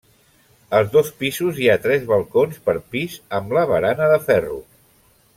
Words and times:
Als 0.77 0.87
dos 0.95 1.09
pisos 1.19 1.59
hi 1.59 1.67
ha 1.73 1.77
tres 1.83 2.07
balcons 2.11 2.57
per 2.69 2.75
pis 2.95 3.19
amb 3.41 3.53
la 3.59 3.65
barana 3.73 4.09
de 4.13 4.17
ferro. 4.31 4.57